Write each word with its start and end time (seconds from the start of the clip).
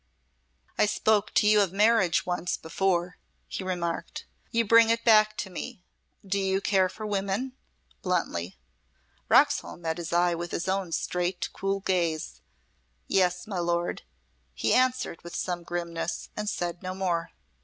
"I 0.79 0.87
spoke 0.87 1.31
to 1.35 1.47
you 1.47 1.61
of 1.61 1.71
marriage 1.71 2.25
once 2.25 2.57
before," 2.57 3.19
he 3.47 3.63
remarked. 3.63 4.25
"You 4.49 4.65
bring 4.65 4.89
it 4.89 5.05
back 5.05 5.37
to 5.37 5.51
me. 5.51 5.83
Do 6.25 6.39
you 6.39 6.59
care 6.59 6.89
for 6.89 7.05
women?" 7.05 7.55
bluntly. 8.01 8.57
Roxholm 9.29 9.81
met 9.83 9.99
his 9.99 10.11
eye 10.11 10.33
with 10.33 10.49
his 10.53 10.67
own 10.67 10.91
straight, 10.91 11.49
cool 11.53 11.81
gaze. 11.81 12.41
"Yes, 13.07 13.45
my 13.45 13.59
Lord," 13.59 14.01
he 14.55 14.73
answered 14.73 15.23
with 15.23 15.35
some 15.35 15.61
grimness, 15.61 16.29
and 16.35 16.49
said 16.49 16.81
no 16.81 16.95
more. 16.95 17.33